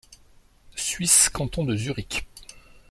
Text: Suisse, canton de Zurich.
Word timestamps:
Suisse, 0.75 1.29
canton 1.29 1.63
de 1.63 1.75
Zurich. 1.75 2.25